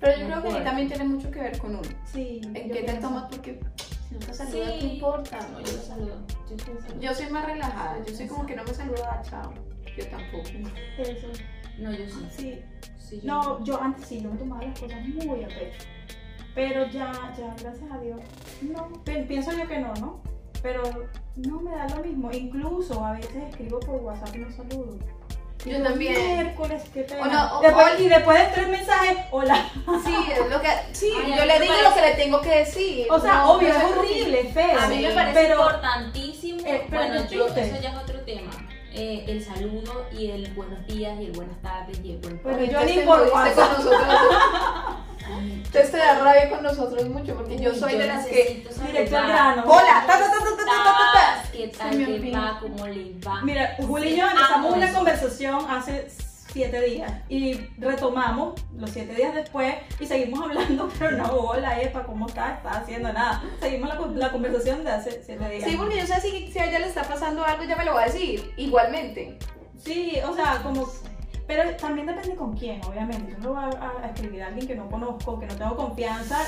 [0.00, 1.88] Pero yo No creo que ahí también tiene mucho que ver con uno.
[2.04, 2.40] Sí.
[2.44, 3.24] ¿En qué te tomas?
[3.28, 3.58] Porque
[4.08, 4.78] si no te saludas, Sí.
[4.80, 5.38] ¿qué importa?
[5.52, 6.16] No, yo lo saludo.
[6.48, 7.14] Yo saludo.
[7.14, 9.52] Soy más relajada, yo soy como que no me saluda, chao.
[9.96, 10.48] Yo tampoco.
[10.98, 11.26] Eso.
[11.78, 12.26] No, yo sí.
[12.30, 12.62] Sí.
[12.98, 15.84] sí yo No, yo antes sí, yo me tomaba las cosas muy a pecho.
[16.54, 18.20] Pero ya, ya, gracias a Dios,
[18.62, 20.20] no, pi- pienso yo que no, ¿no?
[20.62, 20.82] Pero
[21.36, 22.32] no me da lo mismo.
[22.32, 24.98] Incluso a veces escribo por WhatsApp y no saludo.
[25.68, 26.34] Yo también.
[26.34, 27.22] Miércoles, qué pena.
[27.22, 29.68] O no, o- Después- o- y después de tres mensajes, hola.
[30.04, 32.10] Sí, es lo que, sí, Ay, a yo mí le me digo lo que le
[32.14, 33.06] tengo que decir.
[33.10, 34.78] O sea, No, obvio, no es como que- horrible, feo.
[34.80, 36.60] A mí me parece pero, importantísimo.
[36.66, 38.50] Eh, pero bueno, ¿qué yo, eso ya es otro tema.
[38.94, 42.58] Eh, el saludo y el buenos días y el buenas tardes y el buen Bueno,
[42.60, 44.08] Ay, yo ni te por jodiste con nosotros.
[45.62, 48.66] Ustedes te da rabia con nosotros mucho porque yo soy de las que.
[48.86, 49.64] Directo al grano.
[49.66, 50.18] Hola, ta,
[51.98, 52.06] ta.
[52.06, 52.40] ¿Qué Se tal me te olvida.
[52.40, 52.60] va?
[52.60, 53.42] ¿Cómo le va?
[53.42, 56.08] Mira, Juli y yo Amo empezamos una conversación hace
[56.50, 62.04] siete días y retomamos los siete días después y seguimos hablando, pero no, hola, Epa,
[62.04, 62.56] ¿cómo estás?
[62.58, 63.42] ¿Estás haciendo nada?
[63.60, 65.68] Seguimos la, la conversación de hace siete días.
[65.68, 67.94] Sí, porque yo sé si, si a ella le está pasando algo, ya me lo
[67.94, 68.52] va a decir.
[68.56, 69.38] Igualmente.
[69.76, 70.88] Sí, o sea, como...
[71.46, 73.32] Pero también depende con quién, obviamente.
[73.32, 76.38] Yo no voy a, a escribir a alguien que no conozco, que no tengo confianza.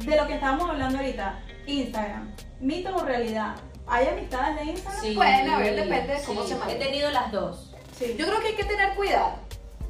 [0.00, 3.54] De lo que estábamos hablando ahorita, Instagram, mito o realidad.
[3.90, 5.00] ¿Hay amistades de Instagram?
[5.02, 6.78] Sí, Bueno, a ver, depende de cómo sí, se maneje.
[6.78, 7.74] He tenido las dos.
[7.98, 8.14] Sí.
[8.18, 9.32] Yo creo que hay que tener cuidado.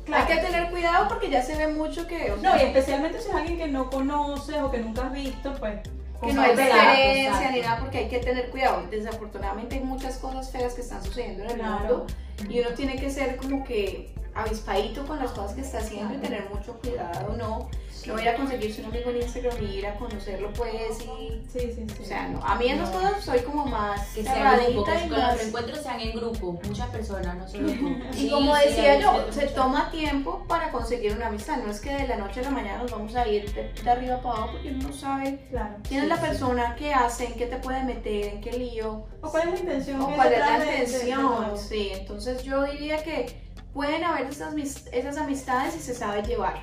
[0.07, 0.25] Claro.
[0.27, 2.33] Hay que tener cuidado porque ya se ve mucho que.
[2.33, 5.13] o No, sea, y especialmente si es alguien que no conoces o que nunca has
[5.13, 5.81] visto, pues...
[6.23, 8.83] que no hay referencia ni nada porque hay que tener cuidado.
[8.91, 11.75] Desafortunadamente hay muchas cosas feas que están sucediendo en el Claro.
[11.79, 12.07] mundo
[12.49, 16.17] y uno tiene que ser como que avispadito con las cosas que está haciendo y
[16.19, 16.35] Claro.
[16.35, 17.69] tener mucho cuidado, no,
[18.07, 21.59] no ir a conseguirse un amigo en Instagram y ir a conocerlo pues y, Sí,
[21.75, 22.03] sí, sí.
[22.03, 25.03] o sea, no, a mí en esas cosas soy como más Que sea grupo, cerradita
[25.03, 25.43] que los más...
[25.47, 27.97] encuentros sean en grupo, muchas personas, no solo tú.
[28.13, 31.81] Y Sí, como sí, decía yo, se toma tiempo para conseguir una amistad, no es
[31.81, 34.37] que de la noche a la mañana nos vamos a ir de, de arriba para
[34.37, 35.75] abajo porque uno no sabe Claro.
[35.89, 36.29] quién es la Sí, sí.
[36.29, 39.05] persona, qué hace, en qué te puede meter, en qué lío.
[39.23, 40.01] ¿O cuál es la intención?
[40.01, 41.59] o cuál es la de- de- intención.
[41.59, 44.55] Sí, entonces yo diría que pueden haber esas,
[44.93, 46.61] esas amistades y se sabe llevar.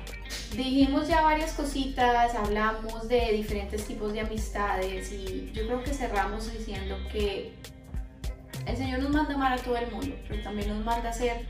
[0.54, 6.52] Dijimos ya varias cositas, hablamos de diferentes tipos de amistades y yo creo que cerramos
[6.52, 7.54] diciendo que
[8.66, 11.46] el Señor nos manda amar a todo el mundo, pero también nos manda a ser,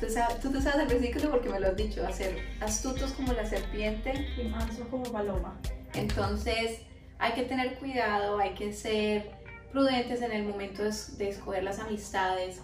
[0.00, 3.12] tú, sabes, tú te sabes el versículo porque me lo has dicho, a ser astutos
[3.12, 5.56] como la serpiente Y mansos como paloma.
[5.94, 6.80] entonces
[7.20, 9.30] hay que tener cuidado, hay que ser
[9.72, 12.60] prudentes en el momento de, de escoger las amistades,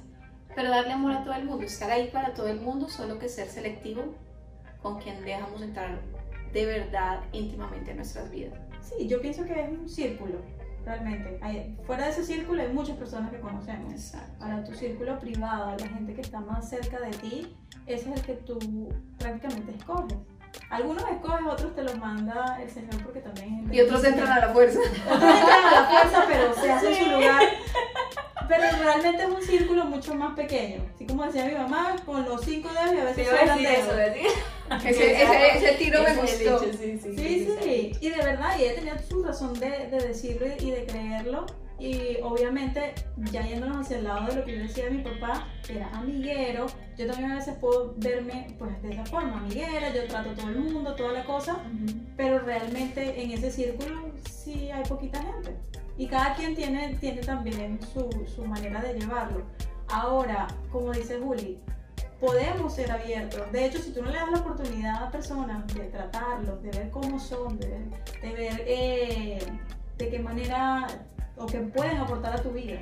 [0.55, 3.29] pero darle amor a todo el mundo, estar ahí para todo el mundo, solo que
[3.29, 4.15] ser selectivo
[4.83, 5.99] con quien dejamos entrar
[6.53, 8.53] de verdad íntimamente en nuestras vidas.
[8.83, 10.37] Sí, yo pienso que es un círculo,
[10.85, 11.39] realmente.
[11.43, 13.93] Hay- fuera de ese círculo hay muchas personas que conocemos.
[13.93, 14.39] Exacto.
[14.39, 18.23] Para tu círculo privado, la gente que está más cerca de ti, ese es el
[18.23, 18.59] que tú
[19.19, 20.19] prácticamente escoges.
[20.71, 24.39] Algunos escoges, otros te los manda el Señor porque también gente Y otros entran a
[24.47, 24.79] la fuerza.
[24.79, 27.43] Otros entran a la fuerza, pero se hace su lugar.
[28.49, 30.83] Pero realmente es un círculo mucho más pequeño.
[30.95, 33.89] Así como decía mi mamá, con los cinco dedos y a veces sobran dedos.
[34.85, 36.61] Ese, ese, ese tiro me gustó.
[36.61, 40.09] dicho, sí, sí, Sí, sí, y de verdad, y ella tenía su razón de, de
[40.09, 41.47] decirlo y de creerlo.
[41.79, 42.95] Y obviamente,
[43.33, 45.91] ya yéndonos hacia el lado de lo que yo decía de mi papá, que era
[45.91, 50.35] amiguero, yo también a veces puedo verme pues de esa forma, amiguera, yo trato a
[50.35, 51.97] todo el mundo, toda la cosa, Ujú.
[52.17, 55.57] pero realmente en ese círculo sí hay poquita gente.
[55.97, 59.43] Y cada quien tiene, tiene también su, su manera de llevarlo.
[59.89, 61.59] Ahora, como dice Juli,
[62.21, 63.51] podemos ser abiertos.
[63.53, 66.91] De hecho, si tú no le das la oportunidad a personas de tratarlos, de ver
[66.91, 67.87] cómo son, de ver,
[68.23, 69.39] de, eh,
[69.99, 70.87] de qué manera
[71.37, 72.79] o qué pueden aportar a tu vida,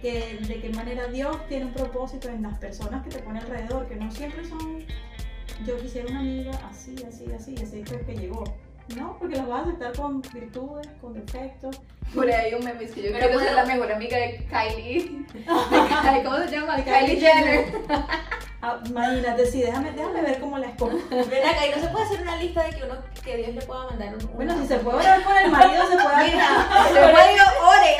[0.00, 3.86] que, de qué manera Dios tiene un propósito en las personas que te pone alrededor,
[3.86, 4.80] que no siempre son,
[5.64, 8.44] yo quisiera una amiga así, así, así, así fue que llegó.
[8.96, 11.80] No, porque las vas a aceptar con virtudes, con defectos.
[12.14, 14.46] Por ahí un meme es que yo Pero quiero ser puedo- la mejor amiga de
[14.50, 15.24] Kylie.
[16.24, 16.76] ¿Cómo se llama?
[16.84, 17.74] Kylie Jenner.
[18.64, 20.96] Ah, imagínate, sí, déjame, déjame ver cómo la escojo.
[21.10, 22.94] Ven acá, y no se puede hacer una lista de que uno
[23.24, 24.34] que Dios le pueda mandar un.
[24.36, 27.12] Bueno, si se puede orar con el marido, se puede Mira, se puede
[27.66, 27.96] ore,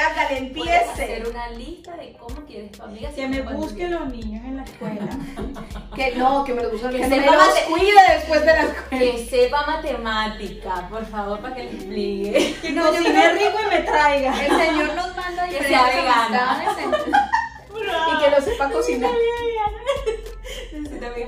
[0.54, 1.30] Puedes hacer empiece.
[1.30, 3.10] una lista de cómo quieres tu amiga.
[3.10, 5.00] Que me busque los niños en la escuela.
[5.96, 8.46] Que no, que me los busque, Que que sepa me los mate- cuide después de
[8.46, 9.04] la escuela.
[9.04, 12.56] Que sepa matemática, por favor, para que le explique.
[12.62, 14.32] Que No, cocine creo- rico y me traiga.
[14.44, 16.64] El Señor nos manda Que diferentes sea vegana.
[17.74, 19.10] y que lo sepa cocinar.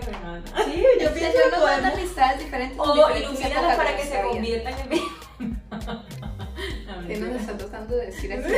[0.01, 0.51] Veganas.
[0.65, 1.93] Sí, yo pienso que podemos.
[1.93, 2.79] amistades diferentes.
[2.79, 6.05] en O ilumínalas para que se conviertan en veganas.
[6.87, 8.53] No, ¿Qué nos está tratando de decir aquí?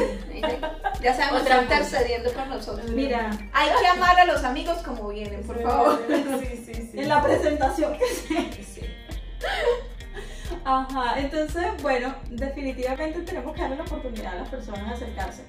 [1.00, 2.90] Ya sabemos Otra está intercediendo por nosotros.
[2.90, 6.02] Mira, Hay que amar a los amigos como vienen, por favor.
[6.40, 7.00] Sí, sí, sí.
[7.00, 8.82] en la presentación que se Sí.
[10.64, 15.42] Ajá, entonces, bueno, definitivamente tenemos que darle la oportunidad a las personas de acercarse.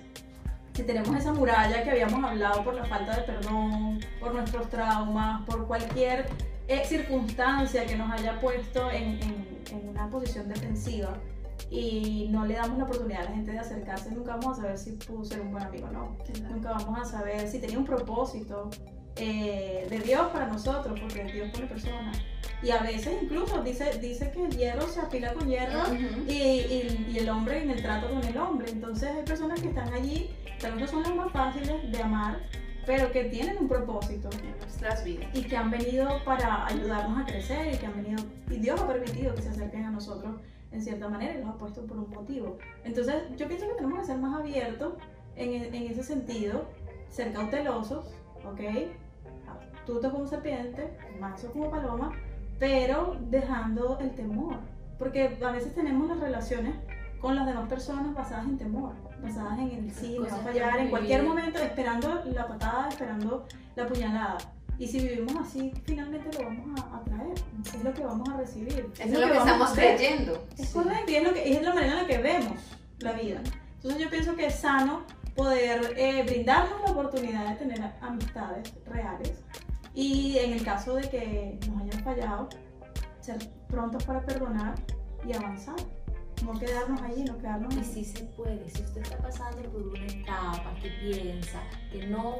[0.78, 5.42] Si tenemos esa muralla que habíamos hablado por la falta de perdón, por nuestros traumas,
[5.48, 6.28] por cualquier
[6.68, 11.14] eh, circunstancia que nos haya puesto en, en- en una posición defensiva
[11.72, 14.78] y no le damos la oportunidad a la gente de acercarse, nunca vamos a saber
[14.78, 16.16] si pudo ser un buen amigo o no.
[16.48, 18.70] Nunca vamos a saber si tenía un propósito
[19.20, 22.18] eh, de Dios para nosotros, porque Dios pone personas.
[22.64, 26.24] Y a veces incluso dice, dice que el hierro se apila con hierro Ujú.
[26.28, 28.72] y, y- y el hombre en el trato con el hombre.
[28.72, 32.40] Entonces hay personas que están allí, tal vez no son las más fáciles de amar,
[32.88, 35.28] pero que tienen un propósito En nuestras vidas.
[35.34, 38.88] y que han venido para ayudarnos a crecer y que han venido, y Dios ha
[38.88, 40.36] permitido que se acerquen a nosotros
[40.72, 42.58] en cierta manera y los ha puesto por un motivo.
[42.86, 44.94] Entonces yo pienso que tenemos que ser más abiertos
[45.36, 46.66] en, en ese sentido,
[47.10, 48.06] ser cautelosos,
[48.46, 48.62] ¿ok?
[49.88, 52.12] Astutos como serpiente, mansos como paloma,
[52.60, 54.58] pero dejando el temor.
[55.00, 56.76] Porque a veces tenemos las relaciones
[57.22, 60.44] con las demás personas basadas en temor, basadas en el sí, me va a que
[60.44, 63.46] fallar en cualquier momento, esperando la patada, esperando
[63.78, 64.38] la puñalada.
[64.78, 67.38] Y si vivimos así, finalmente lo vamos a atraer.
[67.74, 68.92] Es lo que vamos a recibir.
[69.00, 70.48] Eso es lo que vamos estamos creyendo.
[70.58, 72.60] Es correcto, y es, lo que, es la manera en la que vemos
[73.00, 73.40] la vida.
[73.76, 79.42] Entonces yo pienso que es sano poder eh, brindarnos la oportunidad de tener amistades reales
[80.00, 82.50] y en el caso de que nos hayan fallado,
[83.20, 84.76] ser prontos para perdonar
[85.28, 85.76] y avanzar.
[86.46, 87.94] No quedarnos allí, no quedarnos Y allí.
[87.94, 91.60] sí se puede, si usted está pasando por una etapa que piensa
[91.92, 92.36] que no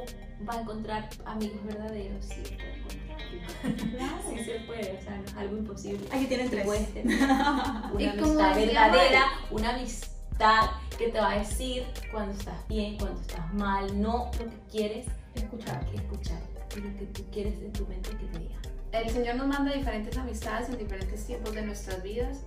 [0.48, 3.82] va a encontrar amigos verdaderos, sí puede encontrarlos.
[3.96, 4.22] Claro.
[4.30, 6.06] Sí se puede, o sea, no es algo imposible.
[6.12, 6.64] Aquí tienen tres.
[6.64, 12.68] puedes tener una Y amistad verdadera, una amistad que te va a decir cuando estás
[12.68, 15.84] bien, cuando estás mal, no lo que quieres Escuchar.
[15.86, 18.56] que escuchar, y lo que tú quieres en tu mente que te diga.
[18.92, 22.44] El Señor nos manda diferentes amistades en diferentes tiempos de nuestras vidas.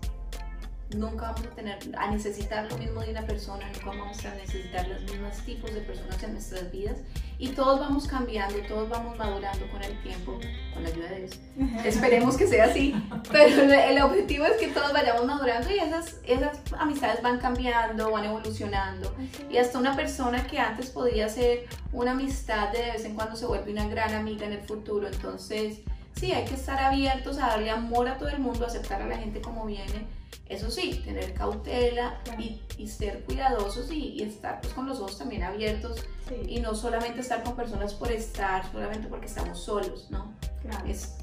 [0.96, 4.88] Nunca vamos a tener a necesitar lo mismo de una persona, nunca vamos a necesitar
[4.88, 6.98] los mismos tipos de personas en nuestras vidas
[7.40, 10.38] y todos vamos cambiando, todos vamos madurando con el tiempo,
[10.74, 11.40] con la ayuda de Dios.
[11.86, 12.94] Esperemos que sea así,
[13.32, 18.26] pero el- objetivo es que todos vayamos madurando y esas, esas amistades van cambiando, van
[18.26, 19.16] evolucionando.
[19.50, 23.46] Y hasta una persona que antes podía ser una amistad de vez en cuando se
[23.46, 25.08] vuelve una gran amiga en el futuro.
[25.08, 25.80] Entonces,
[26.16, 29.18] sí, hay que estar abiertos a darle amor a todo el mundo, aceptar a la
[29.18, 30.08] gente como viene.
[30.48, 35.18] Eso sí, tener cautela y, y ser cuidadosos y, y estar pues, con los ojos
[35.18, 40.08] también abiertos Sí, y no solamente estar con personas por estar, solamente porque estamos solos,
[40.10, 40.34] ¿no?
[40.62, 40.86] claro.
[40.86, 41.16] Es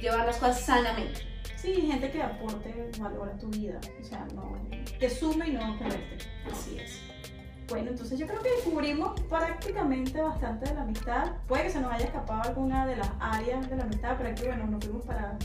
[0.00, 1.20] llevar las cosas sanamente.
[1.56, 3.80] Sí, gente que aporte valor a tu vida.
[4.00, 4.56] O sea, no,
[4.98, 6.18] que sume y no que reste.
[6.50, 7.00] Así es.
[7.68, 11.32] Bueno, entonces yo creo que descubrimos prácticamente bastante de la amistad.
[11.48, 14.44] Puede que se nos haya escapado alguna de las áreas de la amistad, pero aquí,
[14.44, 15.36] bueno, nos fuimos para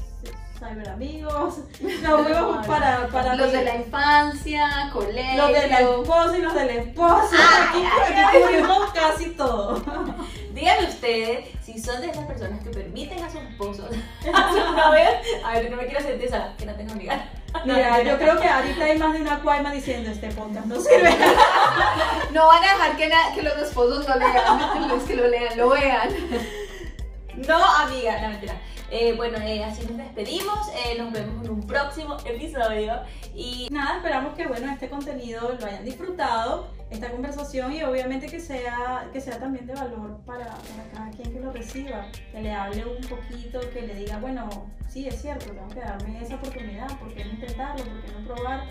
[0.62, 1.56] cyber amigos,
[2.04, 5.38] nos fuimos para, para Los de la infancia, colegio.
[5.38, 7.36] los del esposo y los del esposo.
[7.67, 9.82] Aquí, aquí cubrimos casi todo.
[10.54, 13.89] Díganme ustedes si son de esas personas que permiten a sus esposos
[14.34, 15.21] a su novia.
[15.43, 17.26] A ver, no me quiero sentir esa, que no tengo amiga.
[17.65, 21.10] Mira, yo creo que ahorita hay más de una cuaima diciendo este podcast no sirve.
[22.32, 25.69] No van a dejar que, que los esposos lo lean, los que lo lean, lo
[25.69, 26.10] vean.
[27.36, 28.60] No, amiga, no mentira.
[28.89, 30.67] Eh, bueno, eh, así nos despedimos.
[30.86, 33.02] eh, nos vemos en un próximo episodio.
[33.34, 38.39] Y Nada, esperamos que bueno, este contenido lo hayan disfrutado, esta conversación y obviamente que
[38.41, 42.52] sea, que sea también de valor para, para cada quien que lo reciba, que le
[42.52, 44.50] hable un poquito, que le diga, bueno,
[44.89, 47.86] sí, es cierto, tengo que darme esa oportunidad, ¿por qué no intentarlo?
[47.86, 48.63] ¿Por qué no probar?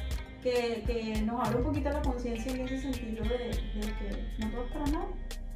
[0.43, 4.51] Que, que nos abra un poquito la conciencia en ese sentido de, de que no
[4.51, 5.09] todo es para mal.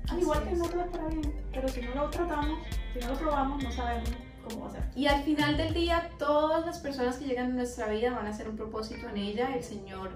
[0.08, 0.58] Al igual que es.
[0.58, 2.58] no todo es para bien, pero si no lo tratamos,
[2.92, 4.10] si no lo probamos, no sabemos
[4.48, 4.82] cómo va a ser.
[4.94, 8.30] Y al final del día, todas las personas que llegan a nuestra vida van a
[8.30, 9.54] hacer un propósito en ella.
[9.54, 10.10] El Señor,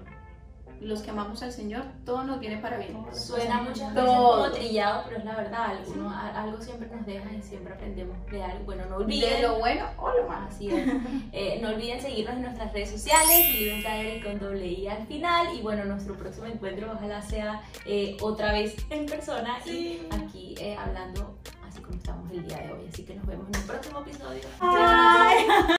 [0.81, 2.95] los que amamos al Señor, todo nos viene para bien.
[3.13, 4.31] suena muchas veces Todo.
[4.43, 5.65] como trillado, pero es la verdad.
[5.77, 8.63] Alguno- algo siempre nos deja y siempre aprendemos de algo.
[8.65, 9.41] Bueno, no De olviden.
[9.41, 10.47] lo bueno o lo malo.
[10.47, 10.87] Así es.
[11.31, 15.47] Eh, no olviden seguirnos en nuestras redes sociales, Viven Caer con doble I al final.
[15.55, 20.01] Y bueno, nuestro próximo encuentro ojalá sea eh, otra vez en persona Sí.
[20.11, 21.37] y aquí eh, hablando
[21.67, 22.87] así como estamos el día de hoy.
[22.91, 24.41] Así que nos vemos en un próximo episodio.
[24.59, 25.47] Bye.